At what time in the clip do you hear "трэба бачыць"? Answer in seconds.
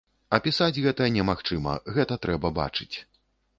2.27-2.93